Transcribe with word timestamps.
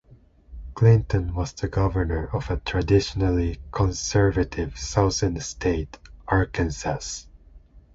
Clinton 0.73 1.35
was 1.35 1.53
the 1.53 1.67
governor 1.67 2.25
of 2.33 2.49
a 2.49 2.57
traditionally 2.57 3.59
conservative 3.71 4.75
Southern 4.75 5.39
state, 5.39 5.95
Arkansas. 6.27 7.27